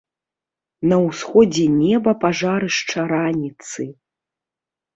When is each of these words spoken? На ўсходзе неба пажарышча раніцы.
На 0.93 0.97
ўсходзе 1.07 1.65
неба 1.83 2.11
пажарышча 2.25 2.99
раніцы. 3.15 3.89